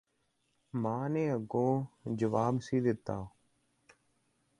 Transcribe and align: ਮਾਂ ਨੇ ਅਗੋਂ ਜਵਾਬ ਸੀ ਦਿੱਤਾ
ਮਾਂ 0.73 1.09
ਨੇ 1.09 1.33
ਅਗੋਂ 1.33 1.85
ਜਵਾਬ 2.15 2.59
ਸੀ 2.59 2.79
ਦਿੱਤਾ 2.79 3.25